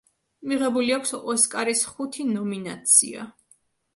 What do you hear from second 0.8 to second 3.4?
აქვს ოსკარის ხუთი ნომინაცია.